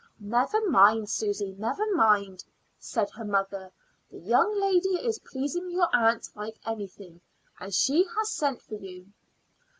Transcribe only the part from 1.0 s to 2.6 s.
Susy; never mind,"